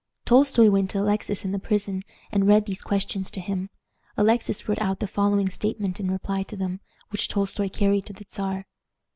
[0.25, 2.01] Tolstoi went to Alexis in the prison,
[2.31, 3.69] and read these questions to him.
[4.17, 8.25] Alexis wrote out the following statement in reply to them, which Tolstoi carried to the
[8.27, 8.65] Czar: "I.